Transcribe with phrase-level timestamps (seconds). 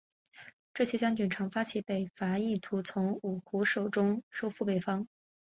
[0.73, 5.07] 这些将军常发起北伐意图从五胡手中收复北方。